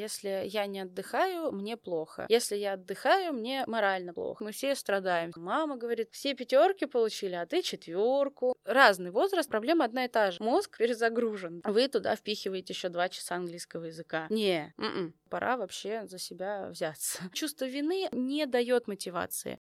[0.00, 2.24] Если я не отдыхаю, мне плохо.
[2.28, 4.44] Если я отдыхаю, мне морально плохо.
[4.44, 5.32] Мы все страдаем.
[5.34, 8.54] Мама говорит, все пятерки получили, а ты четверку.
[8.64, 10.40] Разный возраст, проблема одна и та же.
[10.40, 11.62] Мозг перезагружен.
[11.64, 14.28] Вы туда впихиваете еще два часа английского языка.
[14.30, 15.14] Не, м-м.
[15.30, 17.18] пора вообще за себя взяться.
[17.32, 19.58] Чувство вины не дает мотивации.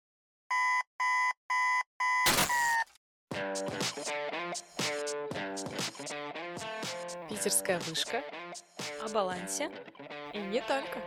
[7.30, 8.22] Питерская вышка.
[9.04, 9.70] О балансе.
[10.34, 11.00] И не только.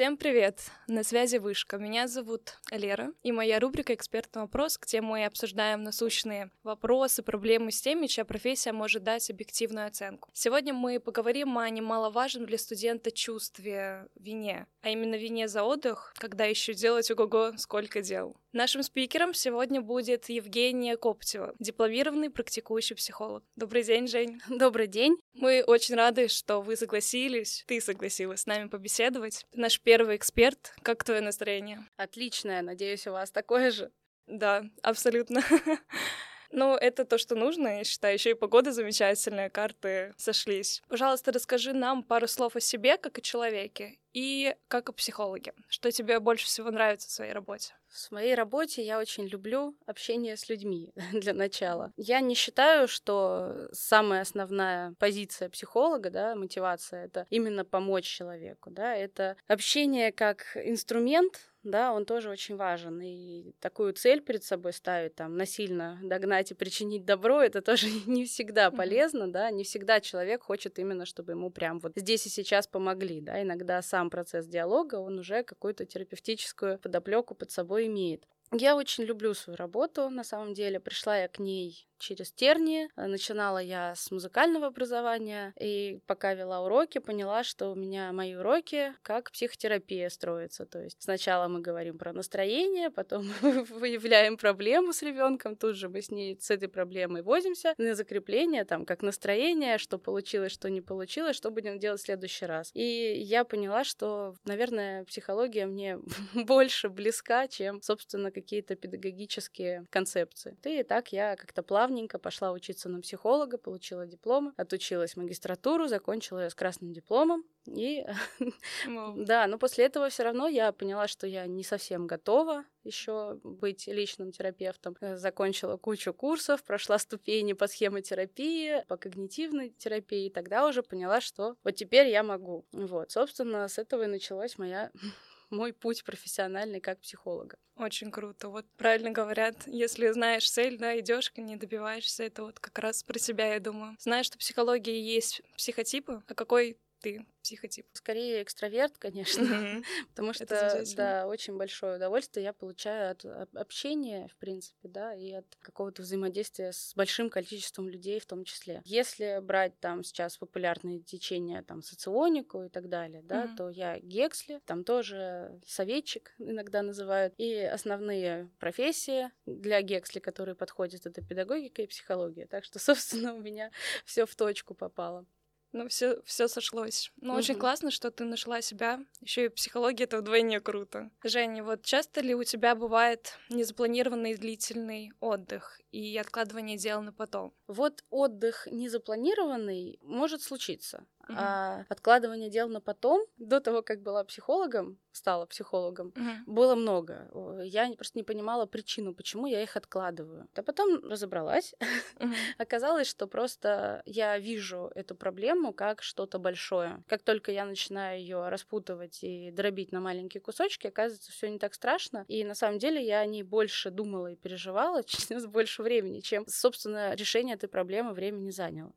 [0.00, 0.60] Всем привет!
[0.86, 1.76] На связи Вышка.
[1.76, 7.70] Меня зовут Лера, и моя рубрика «Эксперт на вопрос», где мы обсуждаем насущные вопросы, проблемы
[7.70, 10.30] с теми, чья профессия может дать объективную оценку.
[10.32, 16.44] Сегодня мы поговорим о немаловажном для студента чувстве вине, а именно вине за отдых, когда
[16.44, 18.36] еще делать ого-го сколько дел.
[18.52, 23.44] Нашим спикером сегодня будет Евгения Коптева, дипломированный практикующий психолог.
[23.54, 24.40] Добрый день, Жень.
[24.48, 25.16] Добрый день.
[25.34, 29.46] Мы очень рады, что вы согласились, ты согласилась с нами побеседовать.
[29.52, 30.74] Ты наш первый эксперт.
[30.82, 31.86] Как твое настроение?
[31.96, 33.92] Отличное, надеюсь, у вас такое же.
[34.26, 35.42] Да, абсолютно.
[36.50, 38.14] Ну, это то, что нужно, я считаю.
[38.14, 40.82] Еще и погода замечательная, карты сошлись.
[40.88, 45.52] Пожалуйста, расскажи нам пару слов о себе, как о человеке, и как о психологе.
[45.68, 47.74] Что тебе больше всего нравится в своей работе?
[47.88, 51.92] В своей работе я очень люблю общение с людьми для начала.
[51.96, 58.94] Я не считаю, что самая основная позиция психолога, да, мотивация, это именно помочь человеку, да,
[58.94, 63.00] это общение как инструмент, да, он тоже очень важен.
[63.02, 68.24] И такую цель перед собой ставить, там, насильно догнать и причинить добро, это тоже не
[68.24, 69.32] всегда полезно, mm-hmm.
[69.32, 73.42] да, не всегда человек хочет именно, чтобы ему прям вот здесь и сейчас помогли, да,
[73.42, 78.26] иногда сам процесс диалога, он уже какую-то терапевтическую подоплеку под собой имеет.
[78.52, 80.80] Я очень люблю свою работу, на самом деле.
[80.80, 82.88] Пришла я к ней через тернии.
[82.96, 88.34] Э, начинала я с музыкального образования, и пока вела уроки, поняла, что у меня мои
[88.34, 90.66] уроки как психотерапия строится.
[90.66, 96.02] То есть сначала мы говорим про настроение, потом выявляем проблему с ребенком, тут же мы
[96.02, 100.80] с ней с этой проблемой возимся на закрепление, там, как настроение, что получилось, что не
[100.80, 102.70] получилось, что будем делать в следующий раз.
[102.74, 105.98] И я поняла, что, наверное, психология мне
[106.34, 110.56] больше близка, чем, собственно, какие-то педагогические концепции.
[110.64, 116.50] И так я как-то плавненько пошла учиться на психолога, получила диплом, отучилась магистратуру, закончила ее
[116.50, 117.44] с красным дипломом.
[117.66, 118.04] И
[119.16, 123.86] да, но после этого все равно я поняла, что я не совсем готова еще быть
[123.86, 124.96] личным терапевтом.
[125.00, 131.20] Э, закончила кучу курсов, прошла ступени по схемотерапии, по когнитивной терапии, и тогда уже поняла,
[131.20, 132.64] что вот теперь я могу.
[132.72, 134.90] Вот, собственно, с этого и началась моя
[135.50, 137.56] мой путь профессиональный как психолога.
[137.76, 138.48] Очень круто.
[138.48, 143.18] Вот правильно говорят, если знаешь цель, да, идешь, не добиваешься, это вот как раз про
[143.18, 143.96] себя, я думаю.
[143.98, 147.86] Знаешь, что психология есть психотипы, а какой ты психотип?
[147.92, 149.84] Скорее экстраверт, конечно, mm-hmm.
[150.10, 153.24] потому что, да, очень большое удовольствие я получаю от
[153.56, 158.82] общения, в принципе, да, и от какого-то взаимодействия с большим количеством людей в том числе.
[158.84, 163.56] Если брать там сейчас популярные течения, там, соционику и так далее, да, mm-hmm.
[163.56, 171.06] то я Гексли, там тоже советчик иногда называют, и основные профессии для Гексли, которые подходят,
[171.06, 172.46] это педагогика и психология.
[172.46, 173.70] Так что, собственно, у меня
[174.04, 175.26] все в точку попало.
[175.72, 177.12] Ну, все, все сошлось.
[177.20, 177.38] Ну, угу.
[177.38, 179.00] очень классно, что ты нашла себя.
[179.20, 181.10] Еще и психология это вдвойне круто.
[181.22, 187.54] Женя, вот часто ли у тебя бывает незапланированный длительный отдых и откладывание дел на потом?
[187.68, 191.06] Вот отдых незапланированный может случиться.
[191.30, 191.36] Uh-huh.
[191.38, 196.36] А откладывание дел на потом, до того, как была психологом, стала психологом, uh-huh.
[196.46, 197.30] было много.
[197.64, 200.48] Я просто не понимала причину, почему я их откладываю.
[200.54, 201.74] А потом разобралась.
[202.18, 202.34] Uh-huh.
[202.58, 207.02] Оказалось, что просто я вижу эту проблему как что-то большое.
[207.06, 211.74] Как только я начинаю ее распутывать и дробить на маленькие кусочки, оказывается, все не так
[211.74, 212.24] страшно.
[212.28, 216.44] И на самом деле я о ней больше думала и переживала, через больше времени, чем,
[216.46, 218.92] собственно, решение этой проблемы времени заняло.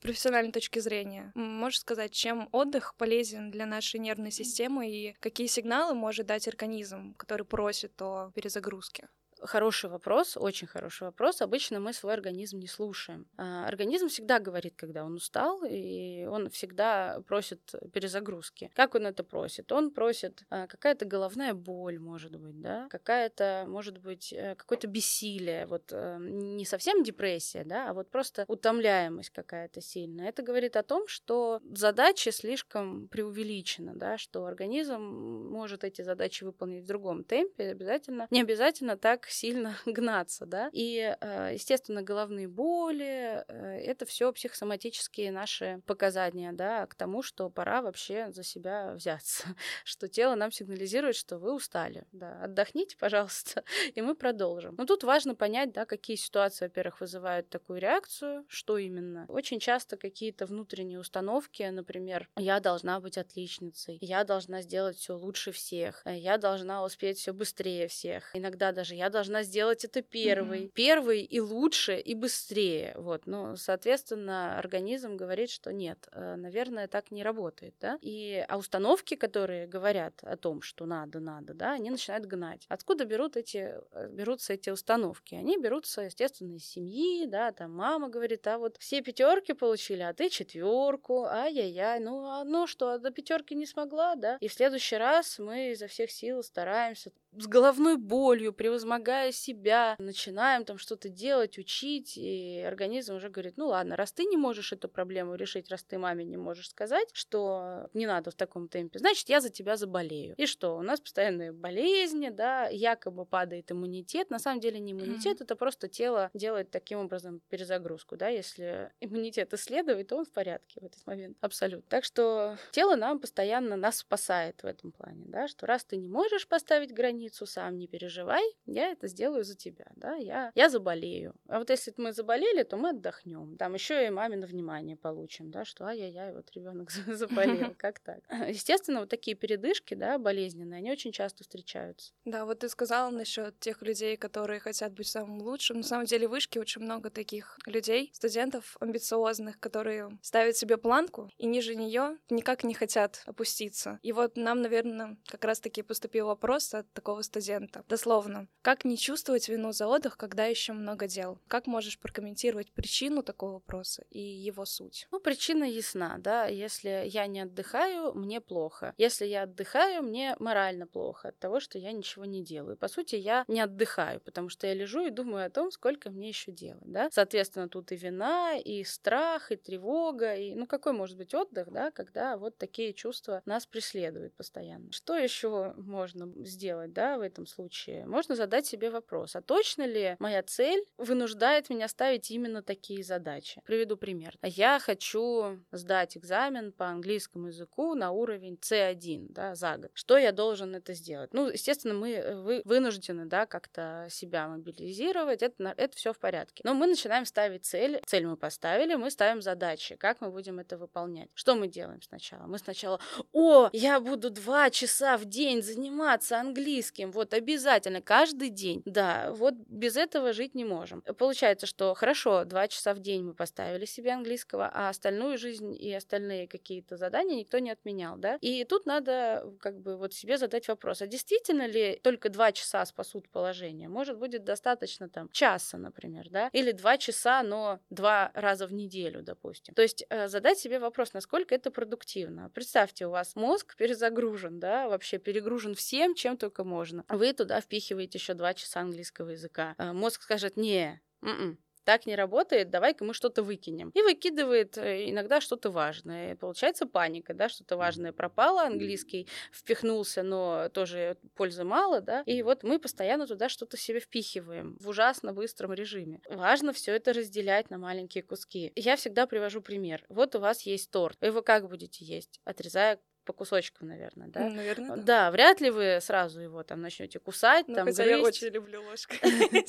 [0.00, 5.94] Профессиональной точки зрения, можешь сказать, чем отдых полезен для нашей нервной системы и какие сигналы
[5.94, 9.08] может дать организм, который просит о перезагрузке?
[9.42, 11.40] Хороший вопрос, очень хороший вопрос.
[11.40, 13.26] Обычно мы свой организм не слушаем.
[13.36, 17.60] А, организм всегда говорит, когда он устал, и он всегда просит
[17.92, 18.70] перезагрузки.
[18.74, 19.72] Как он это просит?
[19.72, 25.66] Он просит а, какая-то головная боль, может быть, да, какая-то, может быть, э, какое-то бессилие,
[25.66, 30.28] вот э, не совсем депрессия, да, а вот просто утомляемость какая-то сильная.
[30.28, 36.84] Это говорит о том, что задача слишком преувеличена, да, что организм может эти задачи выполнить
[36.84, 40.70] в другом темпе, обязательно, не обязательно так сильно гнаться, да.
[40.72, 47.82] И, э, естественно, головные боли, это все психосоматические наши показания, да, к тому, что пора
[47.82, 49.44] вообще за себя взяться,
[49.84, 54.74] что тело нам сигнализирует, что вы устали, да, отдохните, пожалуйста, и мы продолжим.
[54.76, 59.24] Но тут важно понять, да, какие ситуации, во-первых, вызывают такую реакцию, что именно.
[59.28, 65.52] Очень часто какие-то внутренние установки, например, я должна быть отличницей, я должна сделать все лучше
[65.52, 68.30] всех, э, я должна успеть все быстрее всех.
[68.34, 70.72] Иногда даже я должна сделать это первый, mm-hmm.
[70.74, 72.94] первый и лучше и быстрее.
[72.96, 77.98] Вот, ну, соответственно, организм говорит, что нет, э, наверное, так не работает, да.
[78.00, 82.66] И а установки, которые говорят о том, что надо, надо, да, они начинают гнать.
[82.68, 85.34] Откуда берут эти, э, берутся эти установки?
[85.34, 90.12] Они берутся, естественно, из семьи, да, там мама говорит, а вот все пятерки получили, а
[90.12, 94.36] ты четверку, ай-яй-яй, ну, а, ну что, до пятерки не смогла, да?
[94.40, 100.64] И в следующий раз мы изо всех сил стараемся с головной болью, превозмогая себя, начинаем
[100.64, 104.88] там что-то делать, учить, и организм уже говорит, ну ладно, раз ты не можешь эту
[104.88, 109.28] проблему решить, раз ты маме не можешь сказать, что не надо в таком темпе, значит,
[109.28, 110.34] я за тебя заболею.
[110.36, 115.40] И что, у нас постоянные болезни, да, якобы падает иммунитет, на самом деле не иммунитет,
[115.40, 115.44] mm-hmm.
[115.44, 120.80] это просто тело делает таким образом перезагрузку, да, если иммунитет исследовать, то он в порядке
[120.80, 121.88] в этот момент, абсолютно.
[121.88, 126.08] Так что тело нам постоянно нас спасает в этом плане, да, что раз ты не
[126.08, 130.70] можешь поставить границы, больницу сам, не переживай, я это сделаю за тебя, да, я, я
[130.70, 131.34] заболею.
[131.48, 133.56] А вот если мы заболели, то мы отдохнем.
[133.58, 138.20] Там еще и мамино внимание получим, да, что ай-яй-яй, вот ребенок заболел, как так?
[138.48, 142.12] Естественно, вот такие передышки, да, болезненные, они очень часто встречаются.
[142.24, 145.78] Да, вот ты сказала насчет тех людей, которые хотят быть самым лучшим.
[145.78, 151.30] На самом деле в вышке очень много таких людей, студентов амбициозных, которые ставят себе планку
[151.36, 153.98] и ниже нее никак не хотят опуститься.
[154.02, 157.84] И вот нам, наверное, как раз-таки поступил вопрос от такого такого студента.
[157.88, 158.46] Дословно.
[158.62, 161.38] Как не чувствовать вину за отдых, когда еще много дел?
[161.48, 165.08] Как можешь прокомментировать причину такого вопроса и его суть?
[165.10, 166.46] Ну, причина ясна, да.
[166.46, 168.94] Если я не отдыхаю, мне плохо.
[168.98, 172.76] Если я отдыхаю, мне морально плохо от того, что я ничего не делаю.
[172.76, 176.28] По сути, я не отдыхаю, потому что я лежу и думаю о том, сколько мне
[176.28, 177.08] еще делать, да.
[177.10, 181.90] Соответственно, тут и вина, и страх, и тревога, и, ну, какой может быть отдых, да,
[181.90, 184.92] когда вот такие чувства нас преследуют постоянно.
[184.92, 186.99] Что еще можно сделать, да?
[187.00, 191.88] Да, в этом случае, можно задать себе вопрос, а точно ли моя цель вынуждает меня
[191.88, 193.62] ставить именно такие задачи?
[193.64, 194.36] Приведу пример.
[194.42, 199.90] Я хочу сдать экзамен по английскому языку на уровень C1, да, за год.
[199.94, 201.32] Что я должен это сделать?
[201.32, 206.62] Ну, естественно, мы э, вы, вынуждены, да, как-то себя мобилизировать, это, это все в порядке.
[206.66, 210.76] Но мы начинаем ставить цель, цель мы поставили, мы ставим задачи, как мы будем это
[210.76, 211.30] выполнять.
[211.32, 212.46] Что мы делаем сначала?
[212.46, 213.00] Мы сначала,
[213.32, 218.82] о, я буду два часа в день заниматься английским, английским, вот обязательно, каждый день.
[218.84, 221.02] Да, вот без этого жить не можем.
[221.02, 225.92] Получается, что хорошо, два часа в день мы поставили себе английского, а остальную жизнь и
[225.92, 228.38] остальные какие-то задания никто не отменял, да?
[228.40, 232.84] И тут надо как бы вот себе задать вопрос, а действительно ли только два часа
[232.84, 233.88] спасут положение?
[233.88, 236.50] Может, будет достаточно там часа, например, да?
[236.52, 239.74] Или два часа, но два раза в неделю, допустим.
[239.74, 242.50] То есть э, задать себе вопрос, насколько это продуктивно.
[242.54, 247.04] Представьте, у вас мозг перезагружен, да, вообще перегружен всем, чем только можно можно.
[247.10, 249.74] Вы туда впихиваете еще два часа английского языка.
[249.76, 253.90] А, мозг скажет, не, м-м, так не работает, давай-ка мы что-то выкинем.
[253.90, 256.36] И выкидывает э, иногда что-то важное.
[256.36, 262.22] Получается паника, да, что-то важное пропало, английский впихнулся, но тоже пользы мало, да.
[262.24, 266.22] И вот мы постоянно туда что-то себе впихиваем в ужасно быстром режиме.
[266.30, 268.72] Важно все это разделять на маленькие куски.
[268.74, 270.02] Я всегда привожу пример.
[270.08, 271.18] Вот у вас есть торт.
[271.20, 272.40] Вы его как будете есть?
[272.44, 274.48] Отрезая по кусочкам, наверное, да?
[274.48, 275.02] Наверное, да.
[275.02, 278.18] Да, вряд ли вы сразу его там начнете кусать, ну, там хотя грызть.
[278.18, 279.18] я очень люблю ложкой.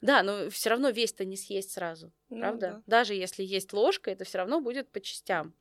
[0.00, 2.82] Да, но все равно весь-то не съесть сразу, ну правда?
[2.86, 5.54] Даже если есть ложка, это все равно будет по частям.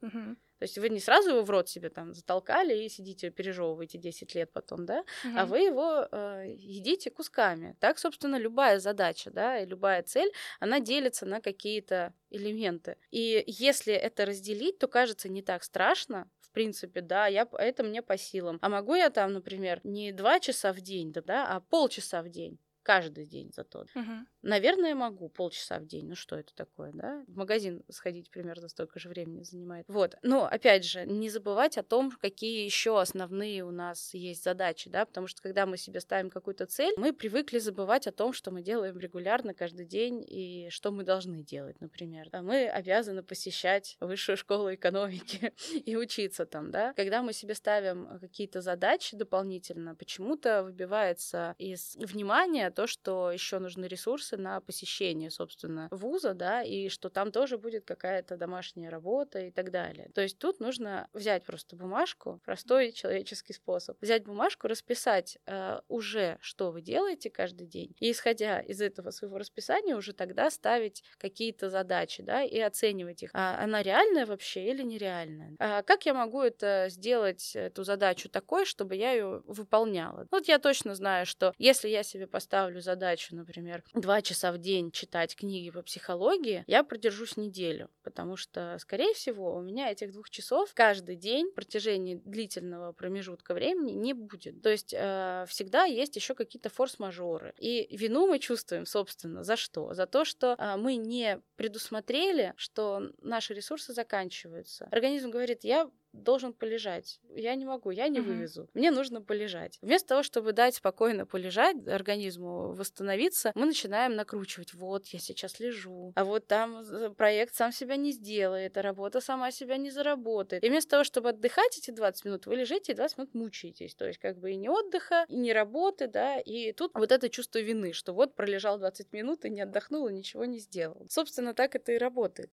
[0.64, 4.34] То есть вы не сразу его в рот себе там затолкали и сидите, пережевываете 10
[4.34, 5.34] лет потом, да, угу.
[5.36, 7.76] а вы его э, едите кусками.
[7.82, 10.32] Так, собственно, любая задача, да, и любая цель,
[10.62, 12.96] она делится на какие-то элементы.
[13.12, 18.18] И если это разделить, то кажется не так страшно, принципе, да, я, это мне по
[18.18, 18.60] силам.
[18.62, 22.30] А могу я там, например, не два часа в день, да, да а полчаса в
[22.30, 23.86] день каждый день зато.
[23.96, 24.28] Угу.
[24.44, 26.10] Наверное, могу полчаса в день.
[26.10, 27.24] Ну что это такое, да?
[27.28, 29.86] В магазин сходить примерно столько же времени занимает.
[29.88, 30.16] Вот.
[30.22, 35.06] Но опять же, не забывать о том, какие еще основные у нас есть задачи, да,
[35.06, 38.62] потому что когда мы себе ставим какую-то цель, мы привыкли забывать о том, что мы
[38.62, 42.30] делаем регулярно каждый день и что мы должны делать, например.
[42.30, 45.54] Да, мы обязаны посещать высшую школу экономики
[45.86, 46.92] и учиться там, да.
[46.94, 53.86] Когда мы себе ставим какие-то задачи дополнительно, почему-то выбивается из внимания то, что еще нужны
[53.86, 59.52] ресурсы на посещение, собственно, вуза, да, и что там тоже будет какая-то домашняя работа и
[59.52, 60.10] так далее.
[60.14, 66.38] То есть тут нужно взять просто бумажку, простой человеческий способ, взять бумажку, расписать э, уже,
[66.42, 71.70] что вы делаете каждый день, и исходя из этого своего расписания уже тогда ставить какие-то
[71.70, 73.30] задачи, да, и оценивать их.
[73.34, 75.56] А она реальная вообще или нереальная?
[75.60, 80.28] А как я могу это сделать, эту задачу такой, чтобы я ее выполняла?
[80.32, 84.92] Вот я точно знаю, что если я себе поставлю задачу, например, два часа в день
[84.92, 90.30] читать книги по психологии, я продержусь неделю, потому что, скорее всего, у меня этих двух
[90.30, 94.62] часов каждый день в протяжении длительного промежутка времени не будет.
[94.62, 97.54] То есть э, всегда есть еще какие-то форс-мажоры.
[97.58, 99.94] И вину мы чувствуем, собственно, за что?
[99.94, 104.88] За то, что э, мы не предусмотрели, что наши ресурсы заканчиваются.
[104.92, 107.20] Организм говорит, я должен полежать.
[107.36, 108.24] Я не могу, я не uh-huh.
[108.24, 108.70] вывезу.
[108.74, 109.78] Мне нужно полежать.
[109.82, 114.74] Вместо того, чтобы дать спокойно полежать, организму восстановиться, мы начинаем накручивать.
[114.74, 116.14] Вот, я сейчас лежу.
[116.16, 116.84] А вот там
[117.16, 120.64] проект сам себя не сделает, а работа сама себя не заработает.
[120.64, 123.96] И вместо того, чтобы отдыхать эти 20 минут, вы лежите и 20 минут мучаетесь.
[123.96, 127.30] То есть как бы и не отдыха, и не работы, да, и тут вот это
[127.30, 131.08] чувство вины, что вот пролежал 20 минут и не отдохнул, и ничего не сделал.
[131.10, 132.52] Собственно, так это и работает.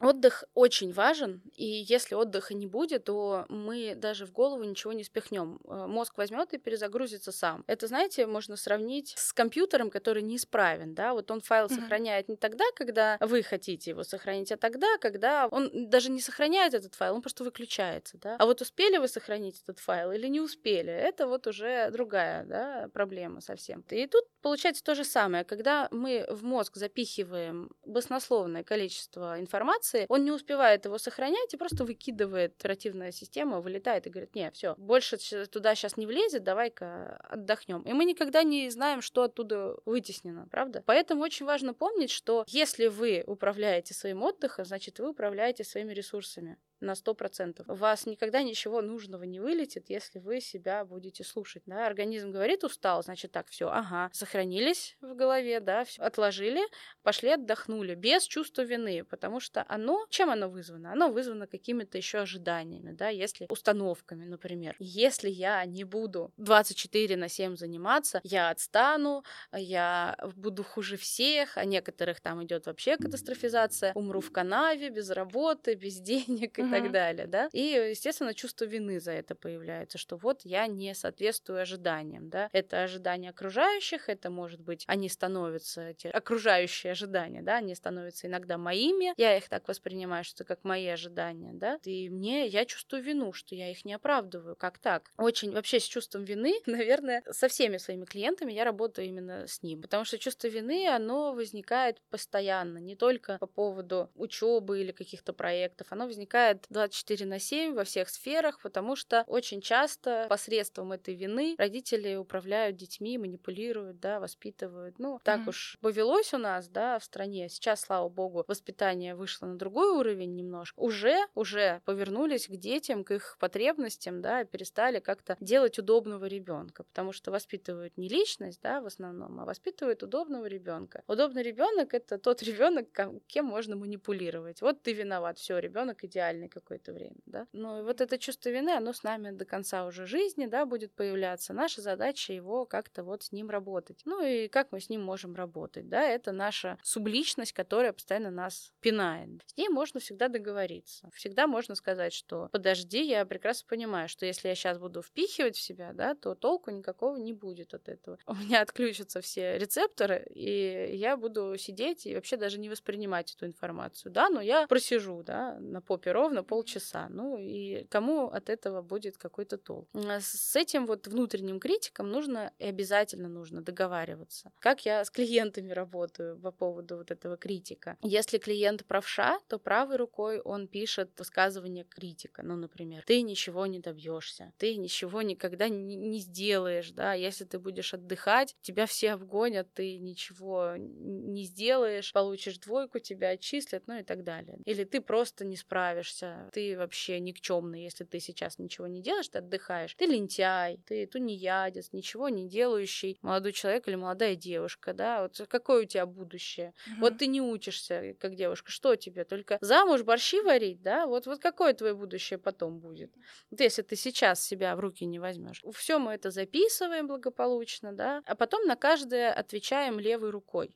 [0.00, 5.04] Отдых очень важен, и если отдыха не будет, то мы даже в голову ничего не
[5.04, 5.60] спихнем.
[5.64, 7.64] Э, мозг возьмет и перезагрузится сам.
[7.66, 11.80] Это, знаете, можно сравнить с компьютером, который неисправен, да, вот он файл mm-hmm.
[11.80, 16.74] сохраняет не тогда, когда вы хотите его сохранить, а тогда, когда он даже не сохраняет
[16.74, 18.36] этот файл, он просто выключается, да.
[18.38, 22.88] А вот успели вы сохранить этот файл или не успели, это вот уже другая, да,
[22.92, 23.84] проблема совсем.
[23.90, 30.06] И тут получается то же самое, когда мы в мозг запихиваем баснословное количество информации, информации,
[30.08, 34.74] он не успевает его сохранять и просто выкидывает оперативная система, вылетает и говорит, не, все,
[34.76, 35.16] больше
[35.46, 37.82] туда сейчас не влезет, давай-ка отдохнем.
[37.82, 40.82] И мы никогда не знаем, что оттуда вытеснено, правда?
[40.86, 46.56] Поэтому очень важно помнить, что если вы управляете своим отдыхом, значит, вы управляете своими ресурсами
[46.80, 47.68] на сто процентов.
[47.68, 51.62] У вас никогда ничего нужного не вылетит, если вы себя будете слушать.
[51.66, 51.86] Да?
[51.86, 56.60] Организм говорит, устал, значит так, все, ага, сохранились в голове, да, все, отложили,
[57.02, 60.92] пошли отдохнули, без чувства вины, потому что оно, чем оно вызвано?
[60.92, 64.76] Оно вызвано какими-то еще ожиданиями, да, если установками, например.
[64.78, 71.64] Если я не буду 24 на 7 заниматься, я отстану, я буду хуже всех, а
[71.64, 76.90] некоторых там идет вообще катастрофизация, умру в канаве, без работы, без денег и и так
[76.92, 77.48] далее, да.
[77.52, 77.60] И,
[77.90, 82.48] естественно, чувство вины за это появляется, что вот я не соответствую ожиданиям, да.
[82.52, 88.58] Это ожидания окружающих, это может быть, они становятся, эти окружающие ожидания, да, они становятся иногда
[88.58, 93.02] моими, я их так воспринимаю, что это как мои ожидания, да, и мне, я чувствую
[93.02, 95.10] вину, что я их не оправдываю, как так?
[95.16, 99.82] Очень вообще с чувством вины, наверное, со всеми своими клиентами я работаю именно с ним,
[99.82, 105.88] потому что чувство вины, оно возникает постоянно, не только по поводу учебы или каких-то проектов,
[105.90, 111.14] оно возникает бывает 24 на 7 во всех сферах, потому что очень часто посредством этой
[111.14, 114.98] вины родители управляют детьми, манипулируют, да, воспитывают.
[114.98, 115.48] Ну, так mm-hmm.
[115.48, 117.48] уж повелось у нас, да, в стране.
[117.48, 120.78] Сейчас, слава богу, воспитание вышло на другой уровень немножко.
[120.78, 126.84] Уже, уже повернулись к детям, к их потребностям, да, и перестали как-то делать удобного ребенка,
[126.84, 131.02] потому что воспитывают не личность, да, в основном, а воспитывают удобного ребенка.
[131.06, 132.88] Удобный ребенок это тот ребенок,
[133.26, 134.60] кем можно манипулировать.
[134.62, 137.46] Вот ты виноват, все, ребенок идеальный нормальный какое-то время, да.
[137.52, 140.92] Ну и вот это чувство вины, оно с нами до конца уже жизни, да, будет
[140.92, 141.52] появляться.
[141.52, 144.02] Наша задача его как-то вот с ним работать.
[144.04, 148.72] Ну и как мы с ним можем работать, да, это наша субличность, которая постоянно нас
[148.80, 149.42] пинает.
[149.46, 151.10] С ней можно всегда договориться.
[151.14, 155.60] Всегда можно сказать, что подожди, я прекрасно понимаю, что если я сейчас буду впихивать в
[155.60, 158.18] себя, да, то толку никакого не будет от этого.
[158.26, 163.46] У меня отключатся все рецепторы, и я буду сидеть и вообще даже не воспринимать эту
[163.46, 167.08] информацию, да, но я просижу, да, на попе ровно, ровно полчаса.
[167.10, 169.88] Ну и кому от этого будет какой-то толк?
[170.20, 174.50] С этим вот внутренним критиком нужно и обязательно нужно договариваться.
[174.60, 177.96] Как я с клиентами работаю по поводу вот этого критика.
[178.02, 182.42] Если клиент правша, то правой рукой он пишет высказывание критика.
[182.42, 187.58] Ну, например, ты ничего не добьешься, ты ничего никогда не, не сделаешь, да, если ты
[187.58, 194.02] будешь отдыхать, тебя все обгонят, ты ничего не сделаешь, получишь двойку, тебя отчислят, ну и
[194.02, 194.58] так далее.
[194.66, 199.38] Или ты просто не справишься, ты вообще никчемный, если ты сейчас ничего не делаешь, ты
[199.38, 205.46] отдыхаешь, ты лентяй, ты тунеядец, ничего не делающий молодой человек или молодая девушка, да, вот
[205.48, 206.74] какое у тебя будущее?
[206.86, 207.00] Угу.
[207.00, 209.24] Вот ты не учишься как девушка, что тебе?
[209.24, 211.06] Только замуж, борщи варить, да?
[211.06, 213.12] Вот, вот какое твое будущее потом будет?
[213.50, 215.62] Вот если ты сейчас себя в руки не возьмешь.
[215.74, 220.74] Все мы это записываем благополучно, да, а потом на каждое отвечаем левой рукой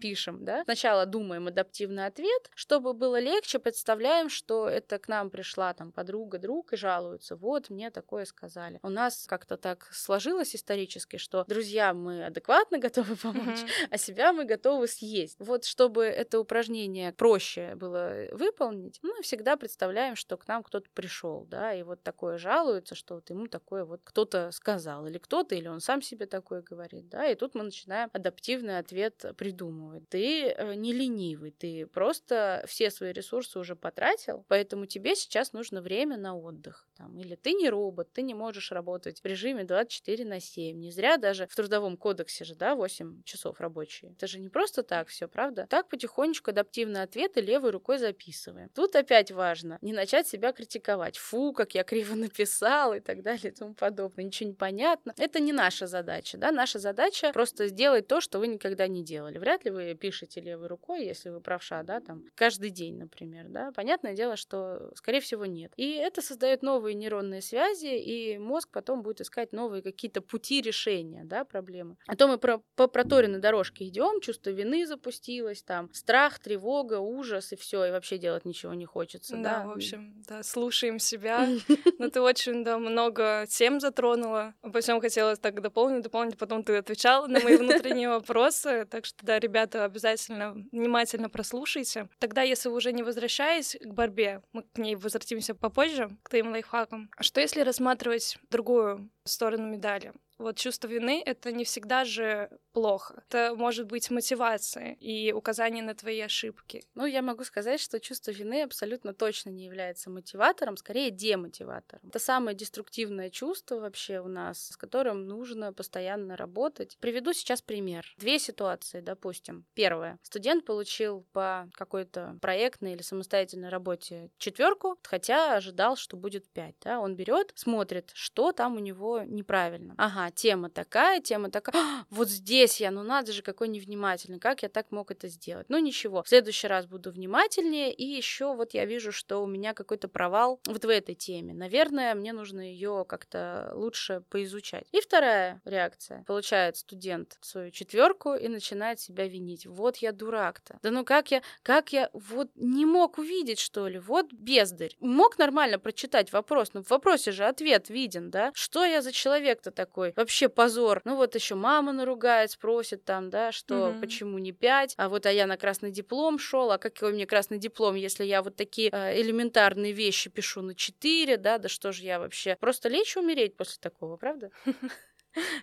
[0.00, 0.64] пишем, да.
[0.64, 6.38] Сначала думаем адаптивный ответ, чтобы было легче, представляем, что это к нам пришла там подруга,
[6.38, 8.80] друг и жалуются, вот мне такое сказали.
[8.82, 13.88] У нас как-то так сложилось исторически, что друзья мы адекватно готовы помочь, mm-hmm.
[13.90, 15.36] а себя мы готовы съесть.
[15.38, 21.46] Вот чтобы это упражнение проще было выполнить, мы всегда представляем, что к нам кто-то пришел,
[21.50, 25.68] да, и вот такое жалуется, что вот ему такое вот кто-то сказал, или кто-то, или
[25.68, 30.08] он сам себе такое говорит, да, и тут мы начинаем адаптивный ответ придумывать придумывать.
[30.08, 35.82] Ты э, не ленивый, ты просто все свои ресурсы уже потратил, поэтому тебе сейчас нужно
[35.82, 36.87] время на отдых.
[36.98, 40.78] Там, или ты не робот, ты не можешь работать в режиме 24 на 7.
[40.78, 44.12] Не зря даже в трудовом кодексе же, да, 8 часов рабочие.
[44.12, 45.66] Это же не просто так все, правда?
[45.68, 48.68] Так потихонечку адаптивные ответы левой рукой записываем.
[48.74, 51.16] Тут опять важно не начать себя критиковать.
[51.18, 54.24] Фу, как я криво написал и так далее и тому подобное.
[54.24, 55.14] Ничего не понятно.
[55.16, 56.52] Это не наша задача, да.
[56.52, 60.66] Наша задача просто сделать то, что вы никогда не делали вряд ли вы пишете левой
[60.66, 63.72] рукой, если вы правша, да, там, каждый день, например, да.
[63.72, 65.72] Понятное дело, что, скорее всего, нет.
[65.76, 71.22] И это создает новые нейронные связи, и мозг потом будет искать новые какие-то пути решения,
[71.24, 71.96] да, проблемы.
[72.06, 77.52] А то мы про, по проторенной дорожке идем, чувство вины запустилось, там, страх, тревога, ужас,
[77.52, 79.62] и все, и вообще делать ничего не хочется, да.
[79.62, 81.48] Да, в общем, да, слушаем себя.
[81.98, 84.54] Но ты очень, да, много тем затронула.
[84.60, 89.24] По всем хотела так дополнить, дополнить, потом ты отвечала на мои внутренние вопросы, так что,
[89.24, 92.08] да, ребята, обязательно внимательно прослушайте.
[92.18, 96.50] Тогда, если вы уже не возвращаясь к борьбе, мы к ней возвратимся попозже, к твоим
[96.50, 96.77] лайфхакам.
[97.20, 100.12] Что если рассматривать другую сторону медали?
[100.38, 103.24] Вот чувство вины— это не всегда же плохо.
[103.28, 106.84] Это может быть мотивация и указание на твои ошибки.
[106.94, 112.08] Ну, я могу сказать, что чувство вины абсолютно точно не является мотиватором, скорее демотиватором.
[112.08, 116.96] Это самое деструктивное чувство вообще у нас, с которым нужно постоянно работать.
[117.00, 118.14] Приведу сейчас пример.
[118.16, 119.66] Две ситуации, допустим.
[119.74, 120.20] Первое.
[120.22, 126.76] Студент получил по какой-то проектной или самостоятельной работе четверку, хотя ожидал, что будет пять.
[126.84, 127.00] Да?
[127.00, 129.94] Он берет, смотрит, что там у него неправильно.
[129.98, 134.62] Ага, тема такая, тема такая, а, вот здесь я, ну надо же, какой невнимательный, как
[134.62, 135.66] я так мог это сделать?
[135.68, 139.74] Ну ничего, в следующий раз буду внимательнее, и еще вот я вижу, что у меня
[139.74, 141.54] какой-то провал вот в этой теме.
[141.54, 144.86] Наверное, мне нужно ее как-то лучше поизучать.
[144.92, 146.24] И вторая реакция.
[146.24, 149.66] Получает студент свою четверку и начинает себя винить.
[149.66, 150.78] Вот я дурак-то.
[150.82, 153.98] Да ну как я, как я вот не мог увидеть, что ли?
[153.98, 154.94] Вот бездарь.
[155.00, 158.52] Мог нормально прочитать вопрос, но в вопросе же ответ виден, да?
[158.54, 160.12] Что я за человек-то такой?
[160.18, 161.00] вообще позор.
[161.04, 164.00] Ну вот еще мама наругает, спросит там, да, что угу.
[164.00, 167.58] почему не пять, а вот а я на красный диплом шел, а какой мне красный
[167.58, 172.02] диплом, если я вот такие э, элементарные вещи пишу на четыре, да, да что же
[172.02, 174.50] я вообще, просто лечь умереть после такого, правда?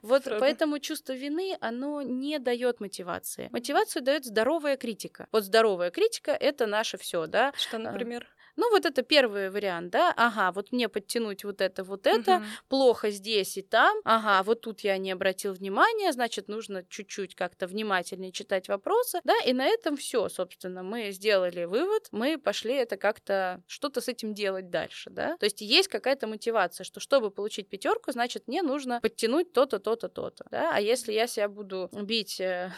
[0.04, 0.40] Вот Правда.
[0.40, 3.50] поэтому чувство вины, оно не дает мотивации.
[3.52, 5.28] Мотивацию дает здоровая критика.
[5.32, 7.52] Вот здоровая критика это наше все, да.
[7.58, 8.26] Что, а, например?
[8.58, 12.46] Ну, вот это первый вариант, да, ага, вот мне подтянуть вот это, вот это, угу.
[12.70, 17.68] плохо здесь и там, ага, вот тут я не обратил внимания, значит, нужно чуть-чуть как-то
[17.68, 22.98] внимательнее читать вопросы, да, и на этом все, собственно, мы сделали вывод, мы пошли это
[22.98, 27.70] как-то что-то с этим делать дальше, да, то есть есть какая-то мотивация, что чтобы получить
[27.70, 32.40] пятерку, значит, мне нужно подтянуть то-то, то-то, то-то, да, а если я себя буду бить
[32.40, 32.72] э,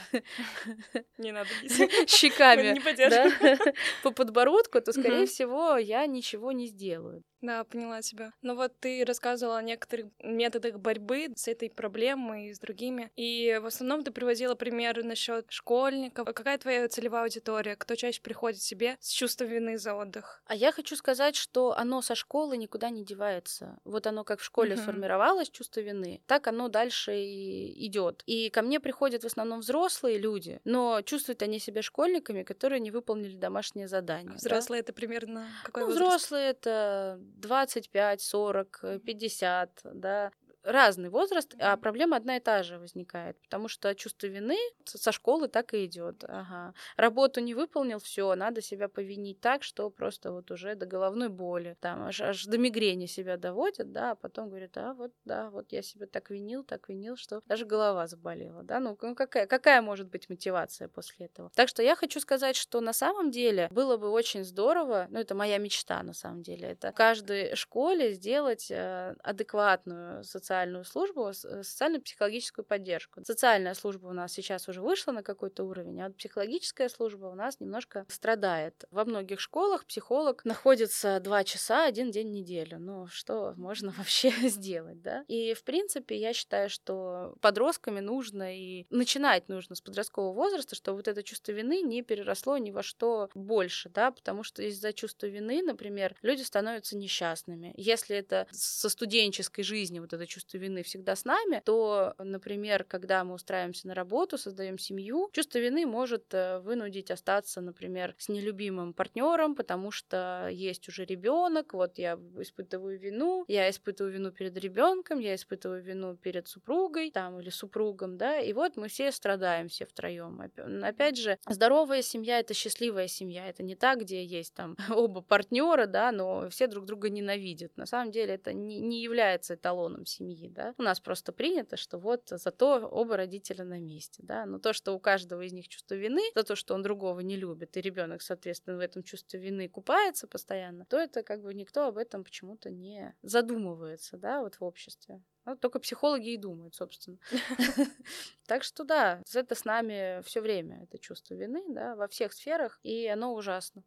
[1.18, 1.50] не надо
[2.08, 2.78] щеками
[4.04, 7.24] по подбородку, то, скорее всего, я ничего не сделаю.
[7.42, 8.34] Да, поняла тебя.
[8.42, 13.12] Ну вот ты рассказывала о некоторых методах борьбы с этой проблемой и с другими.
[13.16, 16.26] И в основном ты приводила примеры насчет школьников.
[16.26, 17.76] Какая твоя целевая аудитория?
[17.76, 20.42] Кто чаще приходит себе с чувством вины за отдых?
[20.46, 23.78] А я хочу сказать, что оно со школы никуда не девается.
[23.84, 24.82] Вот оно как в школе uh-huh.
[24.82, 28.24] сформировалось, чувство вины, так оно дальше и идет.
[28.26, 32.90] И ко мне приходят в основном взрослые люди, но чувствуют они себя школьниками, которые не
[32.90, 34.36] выполнили домашнее задание.
[34.36, 34.86] Взрослые да?
[34.86, 36.08] это примерно Какой ну, возраст?
[36.08, 40.32] взрослые это 25, 40, 50, да
[40.68, 45.48] разный возраст, а проблема одна и та же возникает, потому что чувство вины со школы
[45.48, 46.24] так и идет.
[46.28, 46.74] Ага.
[46.98, 51.78] Работу не выполнил, все, надо себя повинить так, что просто вот уже до головной боли,
[51.80, 55.72] там аж, аж до мигрени себя доводят, да, а потом говорят, а вот, да, вот
[55.72, 59.82] я себя так винил, так винил, что даже голова заболела, да, ну, ну какая, какая
[59.82, 61.50] может быть мотивация после этого?
[61.56, 65.34] Так что я хочу сказать, что на самом деле было бы очень здорово, ну, это
[65.34, 71.30] моя мечта на самом деле, это в каждой школе сделать э, адекватную социальную социальную службу,
[71.30, 73.24] э, социально-психологическую поддержку.
[73.24, 77.36] Социальная служба у нас сейчас уже вышла на какой-то уровень, а вот психологическая служба у
[77.36, 78.86] нас немножко страдает.
[78.90, 82.80] Во многих школах психолог находится два часа один день в неделю.
[82.80, 85.24] Ну, что можно вообще сделать, да?
[85.28, 90.98] И, в принципе, я считаю, что подростками нужно и начинать нужно с подросткового возраста, чтобы
[90.98, 95.28] вот это чувство вины не переросло ни во что больше, да, потому что из-за чувства
[95.28, 97.74] вины, например, люди становятся несчастными.
[97.78, 102.86] Если это со студенческой жизни вот это чувство чувство вины всегда с нами, то, например,
[102.86, 108.30] когда мы устраиваемся на работу, создаем семью, чувство вины может э, вынудить остаться, например, с
[108.30, 114.58] нелюбимым партнером, потому что есть уже ребенок, вот я испытываю вину, я испытываю вину перед
[114.58, 119.68] ребенком, я испытываю вину перед супругой, там или супругом, да, и вот мы все страдаем
[119.68, 120.42] все втроем.
[120.84, 125.88] Опять же, здоровая семья это счастливая семья, это не так, где есть там оба партнера,
[125.88, 127.76] да, но все друг друга ненавидят.
[127.76, 130.74] На самом деле это не, не является эталоном семьи семьи, да.
[130.78, 134.46] У нас просто принято, что вот зато оба родителя на месте, да.
[134.46, 137.36] Но то, что у каждого из них чувство вины за то, что он другого не
[137.36, 141.88] любит, и ребенок, соответственно, в этом чувстве вины купается постоянно, то это как бы никто
[141.88, 145.22] об этом почему-то не задумывается, да, вот в обществе.
[145.46, 147.18] Ну, только психологи и думают, собственно.
[148.48, 152.80] Так что да, это с нами все время, это чувство вины, да, во всех сферах,
[152.84, 153.84] и оно ужасно.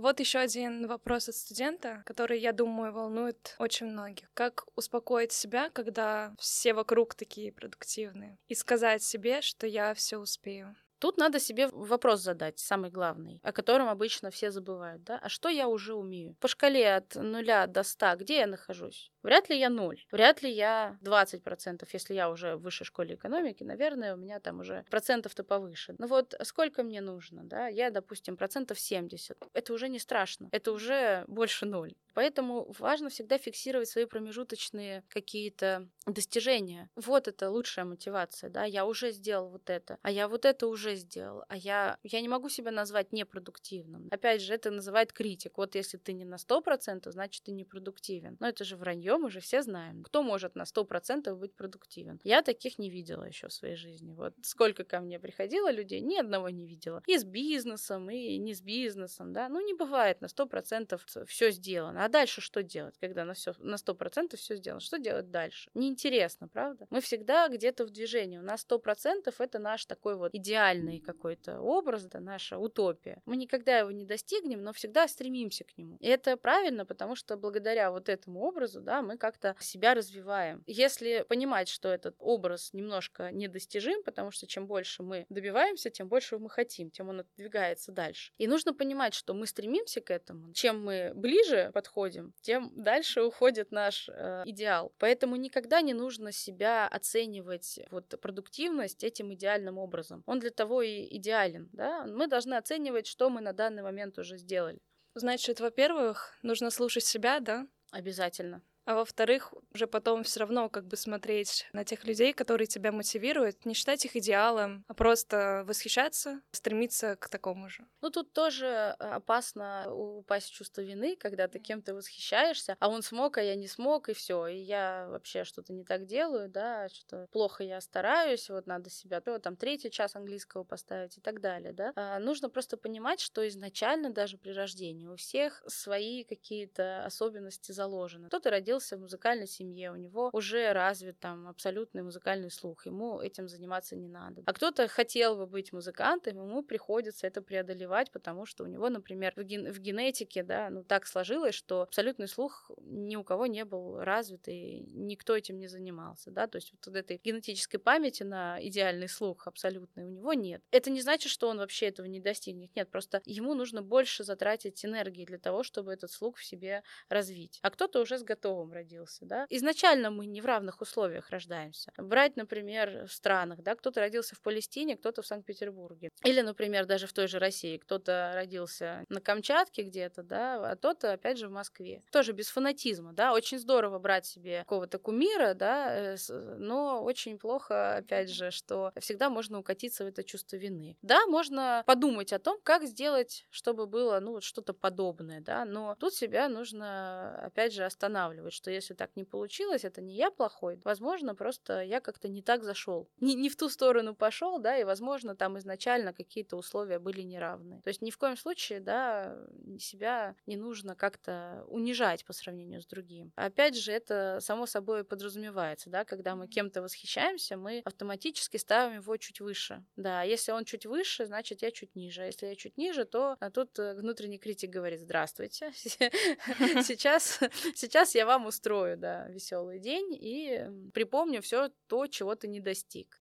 [0.00, 4.30] Вот еще один вопрос от студента, который, я думаю, волнует очень многих.
[4.32, 8.38] Как успокоить себя, когда все вокруг такие продуктивные?
[8.48, 10.74] И сказать себе, что я все успею.
[11.00, 15.18] Тут надо себе вопрос задать, самый главный, о котором обычно все забывают, да?
[15.22, 16.34] А что я уже умею?
[16.40, 19.10] По шкале от нуля до ста, где я нахожусь?
[19.22, 23.62] Вряд ли я ноль, вряд ли я 20%, если я уже в высшей школе экономики,
[23.62, 25.94] наверное, у меня там уже процентов-то повыше.
[25.98, 27.68] Ну вот сколько мне нужно, да?
[27.68, 29.36] Я, допустим, процентов 70.
[29.52, 31.94] Это уже не страшно, это уже больше ноль.
[32.14, 36.90] Поэтому важно всегда фиксировать свои промежуточные какие-то достижения.
[36.96, 40.96] Вот это лучшая мотивация, да, я уже сделал вот это, а я вот это уже
[40.96, 44.08] сделал, а я, я не могу себя назвать непродуктивным.
[44.10, 45.58] Опять же, это называет критик.
[45.58, 48.36] Вот если ты не на 100%, значит, ты непродуктивен.
[48.40, 50.02] Но это же вранье, мы же все знаем.
[50.02, 52.20] Кто может на 100% быть продуктивен?
[52.24, 54.12] Я таких не видела еще в своей жизни.
[54.12, 57.02] Вот сколько ко мне приходило людей, ни одного не видела.
[57.06, 59.48] И с бизнесом, и не с бизнесом, да.
[59.48, 62.04] Ну, не бывает на 100% все сделано.
[62.04, 64.80] А дальше что делать, когда на, все, на 100% все сделано?
[64.80, 65.70] Что делать дальше?
[65.74, 66.86] Неинтересно, правда?
[66.90, 68.38] Мы всегда где-то в движении.
[68.38, 73.22] У нас 100% это наш такой вот идеальный какой-то образ, это наша утопия.
[73.26, 75.96] Мы никогда его не достигнем, но всегда стремимся к нему.
[76.00, 80.62] И это правильно, потому что благодаря вот этому образу, да, мы как-то себя развиваем.
[80.66, 86.38] Если понимать, что этот образ немножко недостижим, потому что чем больше мы добиваемся, тем больше
[86.38, 88.32] мы хотим, тем он отодвигается дальше.
[88.38, 90.52] И нужно понимать, что мы стремимся к этому.
[90.52, 94.92] Чем мы ближе подходим подходим, тем дальше уходит наш э, идеал.
[94.98, 100.22] Поэтому никогда не нужно себя оценивать вот продуктивность этим идеальным образом.
[100.26, 102.06] Он для того и идеален, да?
[102.06, 104.78] Мы должны оценивать, что мы на данный момент уже сделали.
[105.14, 107.66] Значит, во-первых, нужно слушать себя, да?
[107.90, 108.62] Обязательно.
[108.90, 113.64] А во-вторых, уже потом все равно как бы смотреть на тех людей, которые тебя мотивируют,
[113.64, 117.86] не считать их идеалом, а просто восхищаться, стремиться к такому же.
[118.00, 123.02] Ну, тут тоже э, опасно упасть в чувство вины, когда ты кем-то восхищаешься, а он
[123.02, 126.88] смог, а я не смог, и все, и я вообще что-то не так делаю, да,
[126.88, 131.40] что плохо я стараюсь, вот надо себя, то там третий час английского поставить и так
[131.40, 131.92] далее, да.
[131.94, 138.26] А нужно просто понимать, что изначально даже при рождении у всех свои какие-то особенности заложены.
[138.26, 143.20] Кто-то родился родился в музыкальной семье, у него уже развит там абсолютный музыкальный слух, ему
[143.20, 144.42] этим заниматься не надо.
[144.46, 149.32] А кто-то хотел бы быть музыкантом, ему приходится это преодолевать, потому что у него, например,
[149.36, 153.64] в, ген- в генетике, да, ну так сложилось, что абсолютный слух ни у кого не
[153.64, 158.58] был развит, и никто этим не занимался, да, то есть вот этой генетической памяти на
[158.60, 160.62] идеальный слух абсолютный у него нет.
[160.70, 164.84] Это не значит, что он вообще этого не достигнет, нет, просто ему нужно больше затратить
[164.84, 167.58] энергии для того, чтобы этот слух в себе развить.
[167.62, 169.46] А кто-то уже с готовым здоровым родился, да.
[169.50, 171.92] Изначально мы не в равных условиях рождаемся.
[171.96, 176.10] Брать, например, в странах, да, кто-то родился в Палестине, кто-то в Санкт-Петербурге.
[176.24, 181.04] Или, например, даже в той же России, кто-то родился на Камчатке где-то, да, а тот,
[181.04, 182.02] опять же, в Москве.
[182.12, 186.16] Тоже без фанатизма, да, очень здорово брать себе какого-то кумира, да, э,
[186.58, 190.96] но очень плохо, опять же, что всегда можно укатиться в это чувство вины.
[191.02, 195.94] Да, можно подумать о том, как сделать, чтобы было, ну, вот что-то подобное, да, но
[195.98, 200.80] тут себя нужно, опять же, останавливать, что если так не получилось, это не я плохой,
[200.84, 204.84] возможно, просто я как-то не так зашел, не, не в ту сторону пошел, да, и,
[204.84, 207.80] возможно, там изначально какие-то условия были неравны.
[207.82, 209.36] То есть ни в коем случае, да,
[209.78, 213.32] себя не нужно как-то унижать по сравнению с другим.
[213.36, 219.16] Опять же, это само собой подразумевается, да, когда мы кем-то восхищаемся, мы автоматически ставим его
[219.16, 219.84] чуть выше.
[219.96, 222.22] Да, если он чуть выше, значит, я чуть ниже.
[222.22, 225.72] А если я чуть ниже, то а тут э, внутренний критик говорит, здравствуйте,
[226.84, 227.40] сейчас,
[227.74, 233.22] сейчас я вам устрою, да, веселый день и припомню все то, чего ты не достиг.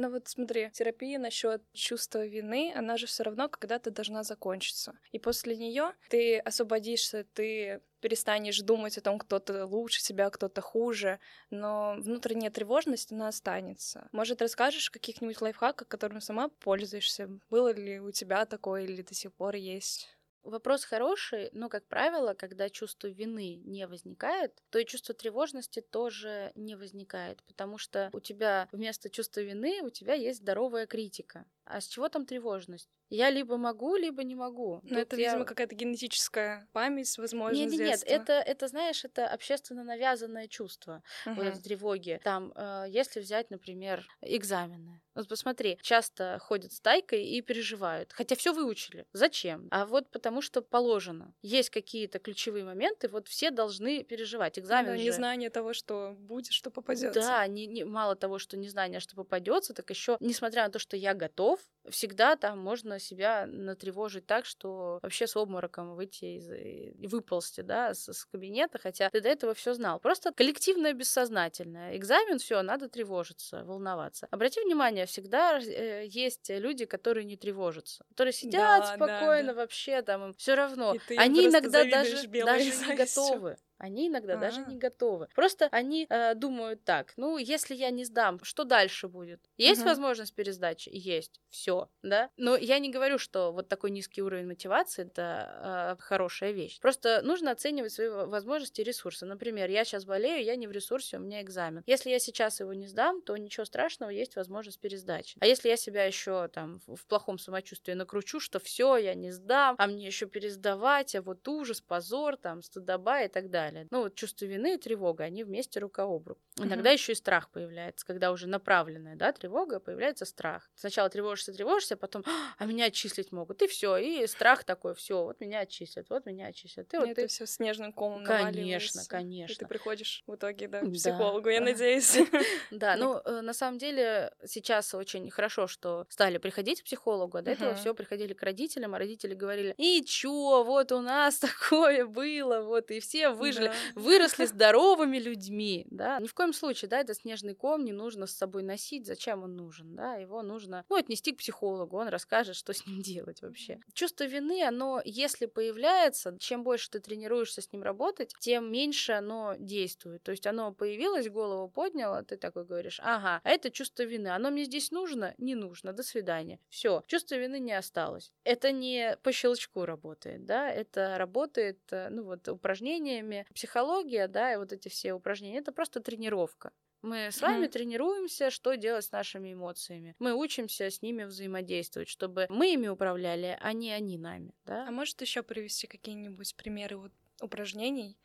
[0.00, 4.96] Ну вот смотри, терапия насчет чувства вины, она же все равно когда-то должна закончиться.
[5.10, 11.18] И после нее ты освободишься, ты перестанешь думать о том, кто-то лучше тебя, кто-то хуже,
[11.50, 14.08] но внутренняя тревожность, она останется.
[14.12, 17.28] Может, расскажешь каких-нибудь лайфхаках, которым сама пользуешься?
[17.50, 20.16] Было ли у тебя такое или до сих пор есть?
[20.48, 26.52] Вопрос хороший, но, как правило, когда чувство вины не возникает, то и чувство тревожности тоже
[26.54, 31.44] не возникает, потому что у тебя вместо чувства вины у тебя есть здоровая критика.
[31.70, 32.88] А с чего там тревожность?
[33.10, 34.80] Я либо могу, либо не могу.
[34.82, 35.30] Ну, это, я...
[35.30, 41.02] видимо, какая-то генетическая память, возможно, Нет, нет, нет, это, это, знаешь, это общественно навязанное чувство,
[41.26, 41.34] uh-huh.
[41.34, 42.20] вот этой тревоги.
[42.22, 45.00] Там, э, если взять, например, экзамены.
[45.14, 49.04] Вот посмотри, часто ходят с тайкой и переживают, хотя все выучили.
[49.12, 49.66] Зачем?
[49.70, 51.34] А вот потому что положено.
[51.42, 54.58] Есть какие-то ключевые моменты, вот все должны переживать.
[54.58, 55.04] Экзамен да, же...
[55.04, 57.20] незнание того, что будет, что попадется.
[57.20, 60.96] Да, не, не, мало того, что незнание, что попадется, так еще, несмотря на то, что
[60.96, 61.77] я готов, yourself?
[61.90, 67.94] Всегда там можно себя натревожить так, что вообще с обмороком выйти из, и выползти, да,
[67.94, 70.00] с, с кабинета, хотя ты до этого все знал.
[70.00, 71.96] Просто коллективное бессознательное.
[71.96, 74.28] Экзамен, все, надо тревожиться, волноваться.
[74.30, 79.54] Обрати внимание, всегда э, есть люди, которые не тревожатся, которые сидят да, спокойно да, да.
[79.54, 80.94] вообще, там им все равно.
[81.16, 83.56] Они иногда даже, даже не готовы.
[83.78, 84.40] Они иногда А-а-а.
[84.40, 85.28] даже не готовы.
[85.34, 89.40] Просто они э, думают так: ну, если я не сдам, что дальше будет?
[89.56, 89.90] Есть угу.
[89.90, 90.90] возможность пересдачи?
[90.92, 91.40] Есть.
[91.48, 92.30] Все, да.
[92.36, 96.80] Но я не говорю, что вот такой низкий уровень мотивации это э, хорошая вещь.
[96.80, 99.26] Просто нужно оценивать свои возможности и ресурсы.
[99.26, 101.82] Например, я сейчас болею, я не в ресурсе, у меня экзамен.
[101.86, 105.36] Если я сейчас его не сдам, то ничего страшного, есть возможность пересдачи.
[105.40, 109.74] А если я себя еще там в плохом самочувствии накручу, что все, я не сдам,
[109.78, 113.86] а мне еще пересдавать, а вот ужас, позор, там, стыдоба и так далее.
[113.90, 116.40] Ну, вот чувство вины и тревога, они вместе рука об руку.
[116.56, 120.70] Иногда еще и страх появляется, когда уже направленная, да, тревога, появляется страх.
[120.74, 122.24] Сначала тревожишься, тревожишься, а потом,
[122.58, 126.46] а меня отчислить могут, и все, и страх такой, все, вот меня отчислят, вот меня
[126.48, 126.92] отчислят.
[126.92, 127.28] И вот это ты...
[127.28, 129.52] все снежным комом Конечно, конечно.
[129.52, 132.18] И ты приходишь в итоге, да, к психологу, да, я надеюсь.
[132.70, 137.42] Да, ну, э, на самом деле, сейчас очень хорошо, что стали приходить к психологу, а
[137.42, 142.06] до этого все приходили к родителям, а родители говорили, и чё, вот у нас такое
[142.06, 147.00] было, вот, и все выжили, выросли здоровыми людьми, да, ни в коем коем случае, да,
[147.00, 149.06] этот снежный ком не нужно с собой носить.
[149.06, 150.14] Зачем он нужен, да?
[150.16, 151.47] Его нужно, ну, отнести к психологу,
[151.96, 153.80] он расскажет, что с ним делать вообще.
[153.92, 159.54] Чувство вины, оно, если появляется, чем больше ты тренируешься с ним работать, тем меньше оно
[159.58, 160.22] действует.
[160.22, 164.50] То есть оно появилось, голову подняло, ты такой говоришь, ага, а это чувство вины, оно
[164.50, 165.34] мне здесь нужно?
[165.38, 166.60] Не нужно, до свидания.
[166.68, 168.32] Все, чувство вины не осталось.
[168.44, 173.46] Это не по щелчку работает, да, это работает, э, ну вот, упражнениями.
[173.54, 176.72] Психология, да, и вот эти все упражнения, это просто тренировка.
[177.02, 177.70] Мы с вами mm-hmm.
[177.70, 180.14] тренируемся, что делать с нашими эмоциями.
[180.18, 184.54] Мы учимся с ними взаимодействовать, чтобы мы ими управляли, а не они нами.
[184.64, 184.86] Да?
[184.86, 188.16] А может еще привести какие-нибудь примеры вот упражнений,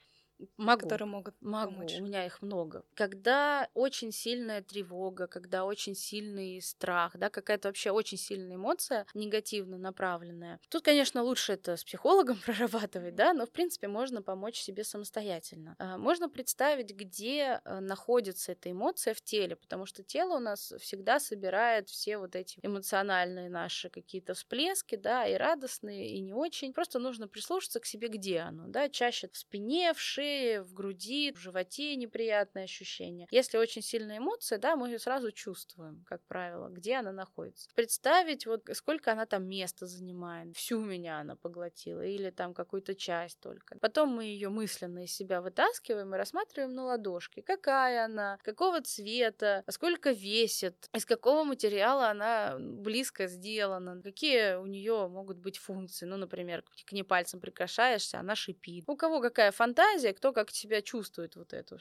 [0.58, 0.82] Могу.
[0.82, 1.72] которые могут Могу.
[1.72, 1.96] помочь.
[2.00, 2.84] У меня их много.
[2.94, 9.78] Когда очень сильная тревога, когда очень сильный страх, да, какая-то вообще очень сильная эмоция, негативно
[9.78, 10.60] направленная.
[10.70, 15.76] Тут, конечно, лучше это с психологом прорабатывать, да, но, в принципе, можно помочь себе самостоятельно.
[15.80, 20.74] А, можно представить, где э, находится эта эмоция в теле, потому что тело у нас
[20.80, 26.74] всегда собирает все вот эти эмоциональные наши какие-то всплески, да, и радостные, и не очень.
[26.74, 30.74] Просто нужно прислушаться к себе, где оно, да, чаще в спине, в шее, шее, в
[30.74, 33.28] груди, в животе неприятные ощущения.
[33.32, 37.70] Если очень сильная эмоция, да, мы ее сразу чувствуем, как правило, где она находится.
[37.76, 43.40] Представить, вот сколько она там места занимает, всю меня она поглотила, или там какую-то часть
[43.40, 43.78] только.
[43.80, 47.42] Потом мы ее мысленно из себя вытаскиваем и рассматриваем на ладошке.
[47.42, 55.08] Какая она, какого цвета, сколько весит, из какого материала она близко сделана, какие у нее
[55.08, 56.06] могут быть функции.
[56.06, 58.84] Ну, например, к ней пальцем прикасаешься, она шипит.
[58.88, 61.76] У кого какая фантазия, кто как себя чувствует вот эту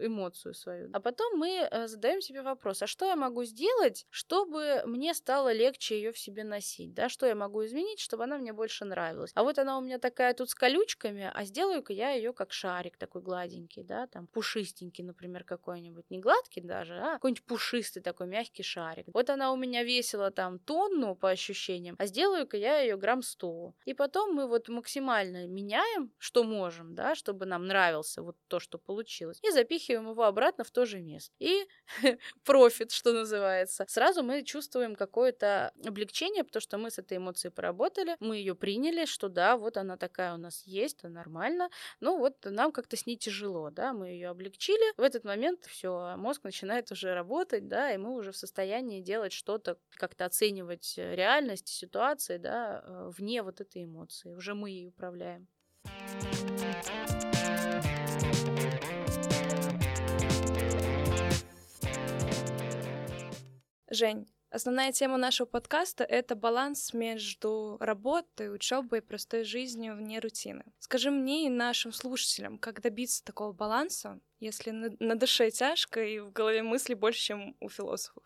[0.00, 0.90] эмоцию свою.
[0.92, 5.52] А потом мы э, задаем себе вопрос, а что я могу сделать, чтобы мне стало
[5.52, 9.32] легче ее в себе носить, да, что я могу изменить, чтобы она мне больше нравилась.
[9.34, 12.96] А вот она у меня такая тут с колючками, а сделаю-ка я ее как шарик
[12.96, 18.62] такой гладенький, да, там пушистенький, например, какой-нибудь, не гладкий даже, а какой-нибудь пушистый такой мягкий
[18.62, 19.06] шарик.
[19.12, 23.74] Вот она у меня весила там тонну по ощущениям, а сделаю-ка я ее грамм 100.
[23.84, 28.78] И потом мы вот максимально меняем, что можем, да, чтобы нам нравился вот то, что
[28.78, 31.32] получилось, и запихиваем его обратно в то же место.
[31.38, 31.66] И
[32.44, 33.84] профит, что называется.
[33.88, 39.04] Сразу мы чувствуем какое-то облегчение, потому что мы с этой эмоцией поработали, мы ее приняли,
[39.04, 41.70] что да, вот она такая у нас есть, это нормально.
[42.00, 44.92] Ну вот нам как-то с ней тяжело, да, мы ее облегчили.
[44.96, 49.32] В этот момент все, мозг начинает уже работать, да, и мы уже в состоянии делать
[49.32, 54.34] что-то, как-то оценивать реальность ситуации, да, э, вне вот этой эмоции.
[54.34, 55.46] Уже мы ей управляем.
[63.90, 70.64] Жень, основная тема нашего подкаста— это баланс между работой, учебой и простой жизнью вне рутины.
[70.78, 76.18] Скажи мне и нашим слушателям, как добиться такого баланса, если на, на душе тяжко и
[76.18, 78.22] в голове мысли больше, чем у философов?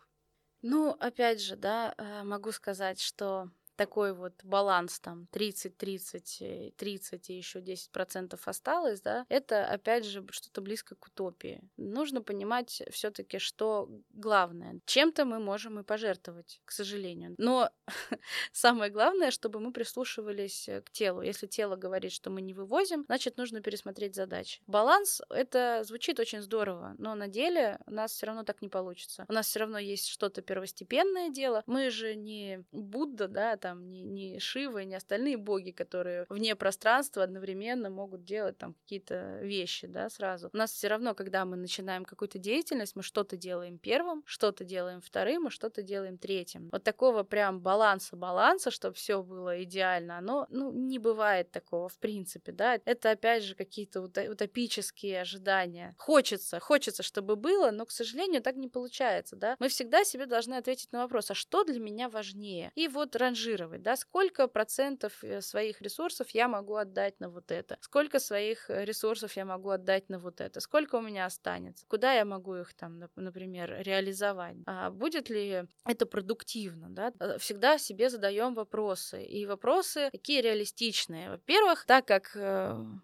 [0.61, 7.29] Ну, опять же, да, э, могу сказать, что такой вот баланс там 30, 30, 30
[7.29, 11.61] и еще 10 процентов осталось, да, это опять же что-то близко к утопии.
[11.77, 14.79] Нужно понимать все-таки, что главное.
[14.85, 17.35] Чем-то мы можем и пожертвовать, к сожалению.
[17.37, 17.69] Но
[18.51, 21.21] самое главное, чтобы мы прислушивались к телу.
[21.21, 24.61] Если тело говорит, что мы не вывозим, значит, нужно пересмотреть задачи.
[24.67, 29.25] Баланс, это звучит очень здорово, но на деле у нас все равно так не получится.
[29.27, 31.63] У нас все равно есть что-то первостепенное дело.
[31.65, 37.23] Мы же не Будда, да, там не, не Шива, не остальные боги, которые вне пространства
[37.23, 40.49] одновременно могут делать там какие-то вещи, да, сразу.
[40.51, 44.99] У нас все равно, когда мы начинаем какую-то деятельность, мы что-то делаем первым, что-то делаем
[44.99, 46.67] вторым, и что-то делаем третьим.
[46.73, 52.51] Вот такого прям баланса-баланса, чтобы все было идеально, оно, ну, не бывает такого в принципе,
[52.51, 52.81] да.
[52.83, 55.95] Это опять же какие-то утопические ожидания.
[55.97, 59.55] Хочется, хочется, чтобы было, но, к сожалению, так не получается, да.
[59.59, 62.73] Мы всегда себе должны ответить на вопрос, а что для меня важнее?
[62.75, 67.51] И вот ранжировать ранжировать, да, сколько процентов э, своих ресурсов я могу отдать на вот
[67.51, 71.85] это, сколько своих э, ресурсов я могу отдать на вот это, сколько у меня останется,
[71.87, 77.77] куда я могу их там, например, реализовать, а будет ли это продуктивно, да, э, всегда
[77.77, 81.29] себе задаем вопросы, и вопросы такие реалистичные.
[81.29, 82.35] Во-первых, так как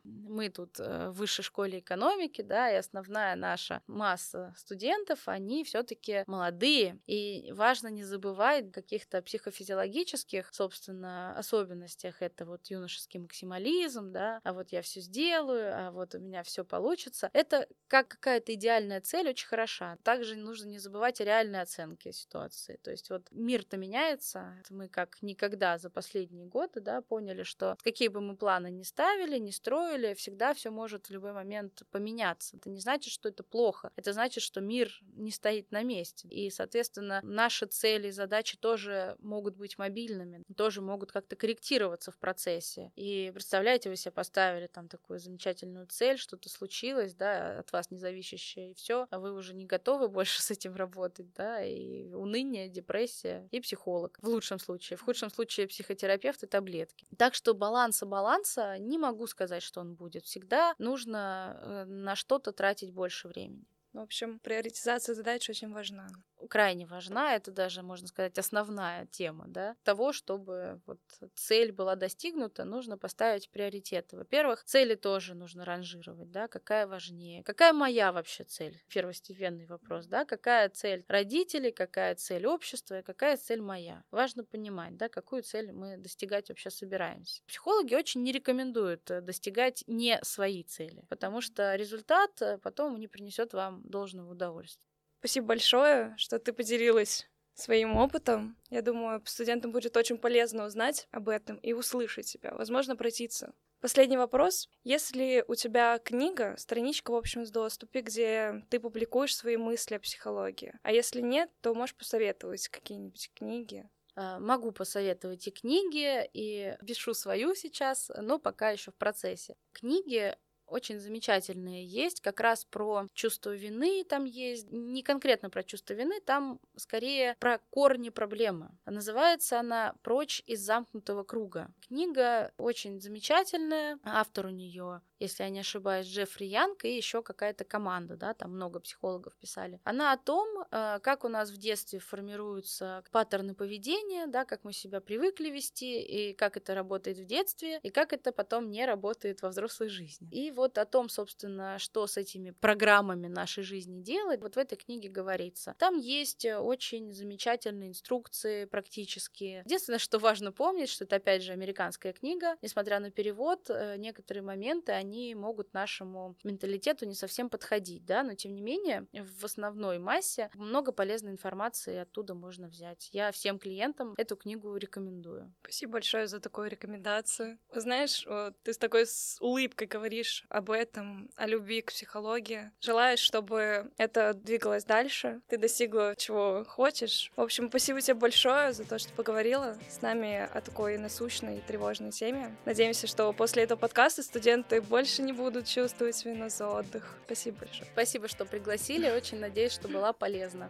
[0.04, 7.00] мы тут в высшей школе экономики, да, и основная наша масса студентов, они все-таки молодые,
[7.08, 12.22] и важно не забывать каких-то психофизиологических таких, собственно, особенностях.
[12.22, 16.64] Это вот юношеский максимализм, да, а вот я все сделаю, а вот у меня все
[16.64, 17.30] получится.
[17.34, 19.98] Это как какая-то идеальная цель очень хороша.
[20.04, 22.80] Также нужно не забывать о реальной оценке ситуации.
[22.84, 24.56] То есть вот мир-то меняется.
[24.70, 29.38] Мы как никогда за последние годы, да, поняли, что какие бы мы планы ни ставили,
[29.40, 32.58] ни строили, всегда все может в любой момент поменяться.
[32.58, 33.92] Это не значит, что это плохо.
[33.96, 36.28] Это значит, что мир не стоит на месте.
[36.28, 42.12] И, соответственно, наши цели и задачи тоже могут быть мобильными силами тоже могут как-то корректироваться
[42.12, 42.92] в процессе.
[42.96, 48.72] И представляете, вы себе поставили там такую замечательную цель, что-то случилось, да, от вас независящее,
[48.72, 53.48] и все, а вы уже не готовы больше с этим работать, да, и уныние, депрессия,
[53.52, 54.98] и психолог в лучшем случае.
[54.98, 57.08] В худшем случае психотерапевт и таблетки.
[57.18, 60.26] Так что баланса-баланса не могу сказать, что он будет.
[60.26, 63.66] Всегда нужно э, на что-то тратить больше времени.
[63.94, 66.08] В общем, приоритизация задач очень важна
[66.48, 71.00] крайне важна, это даже, можно сказать, основная тема, да, того, чтобы вот
[71.36, 74.18] цель была достигнута, нужно поставить приоритеты.
[74.18, 80.26] Во-первых, цели тоже нужно ранжировать, да, какая важнее, какая моя вообще цель, первостепенный вопрос, да,
[80.26, 84.04] какая цель родителей, какая цель общества и какая цель моя.
[84.12, 87.42] Важно понимать, да, какую цель мы достигать вообще собираемся.
[87.48, 93.08] Психологи очень не рекомендуют э, достигать не свои цели, потому что результат э, потом не
[93.08, 94.89] принесет вам должного удовольствия.
[95.20, 98.58] Спасибо большое, что ты поделилась своим опытом.
[98.70, 104.18] Я думаю, студентам будет очень полезно узнать об этом и услышать себя, возможно, обратиться Последний
[104.18, 104.68] вопрос.
[104.84, 110.00] Если у тебя книга, страничка в общем с доступе, где ты публикуешь свои мысли о
[110.02, 113.90] психологии, а если нет, то можешь посоветовать какие-нибудь книги?
[114.16, 119.56] А, могу посоветовать и книги, и пишу свою сейчас, но пока еще в процессе.
[119.72, 120.36] Книги
[120.70, 126.22] очень замечательные есть, как раз про чувство вины там есть, не конкретно про чувство вины,
[126.22, 128.70] там скорее про корни проблемы.
[128.86, 131.72] Называется она «Прочь из замкнутого круга».
[131.88, 137.64] Книга очень замечательная, автор у нее если я не ошибаюсь, Джеффри Янг и еще какая-то
[137.64, 139.80] команда, да, там много психологов писали.
[139.84, 144.74] Она о том, э, как у нас в детстве формируются паттерны поведения, да, как мы
[144.74, 149.42] себя привыкли вести, и как это работает в детстве, и как это потом не работает
[149.42, 150.30] во взрослой жизни.
[150.32, 154.78] И вот о том, собственно, что с этими программами нашей жизни делать, вот в этой
[154.78, 155.76] книге говорится.
[155.78, 159.64] Там есть очень замечательные инструкции практические.
[159.66, 164.44] Единственное, что важно помнить, что это опять же американская книга, несмотря на перевод, э, некоторые
[164.44, 169.44] моменты, они они могут нашему менталитету не совсем подходить, да, но тем не менее в
[169.44, 173.10] основной массе много полезной информации оттуда можно взять.
[173.12, 175.52] Я всем клиентам эту книгу рекомендую.
[175.62, 177.58] Спасибо большое за такую рекомендацию.
[177.74, 182.72] Знаешь, вот, ты с такой с улыбкой говоришь об этом, о любви к психологии.
[182.80, 187.32] Желаешь, чтобы это двигалось дальше, ты достигла чего хочешь.
[187.36, 191.62] В общем, спасибо тебе большое за то, что поговорила с нами о такой насущной и
[191.62, 192.56] тревожной теме.
[192.66, 197.16] Надеемся, что после этого подкаста студенты больше больше не будут чувствовать вину за отдых.
[197.26, 197.90] Спасибо большое.
[197.94, 199.10] Спасибо, что пригласили.
[199.10, 200.70] Очень надеюсь, что была полезна.